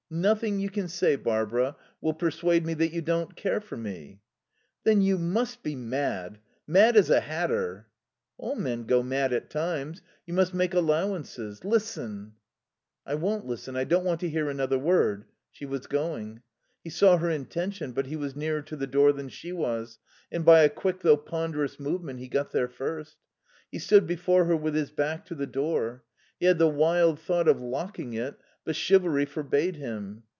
[0.13, 4.19] "Nothing you can say, Barbara, will persuade me that you don't care for me."
[4.83, 6.39] "Then you must be mad.
[6.67, 7.87] Mad as a hatter."
[8.37, 10.01] "All men go mad at times.
[10.25, 11.63] You must make allowances.
[11.63, 12.33] Listen"
[13.05, 13.77] "I won't listen.
[13.77, 16.41] I don't want to hear another word." She was going.
[16.83, 19.97] He saw her intention; but he was nearer to the door than she was,
[20.29, 23.15] and by a quick though ponderous movement he got there first.
[23.71, 26.03] He stood before her with his back to the door.
[26.37, 30.21] (He had the wild thought of locking it, but chivalry forbade him.)